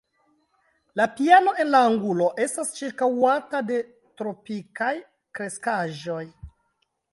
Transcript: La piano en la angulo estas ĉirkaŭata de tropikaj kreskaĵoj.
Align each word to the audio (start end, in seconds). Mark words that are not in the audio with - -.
La 0.99 1.03
piano 1.17 1.51
en 1.63 1.69
la 1.75 1.81
angulo 1.89 2.29
estas 2.45 2.73
ĉirkaŭata 2.79 3.63
de 3.69 3.79
tropikaj 4.23 4.91
kreskaĵoj. 5.41 6.21